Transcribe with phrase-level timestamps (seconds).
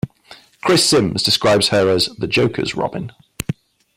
[0.63, 3.11] Chris Sims describes her as the Joker's Robin.